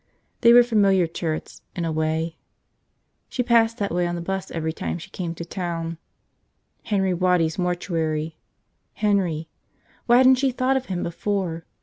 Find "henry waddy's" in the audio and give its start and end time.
6.85-7.59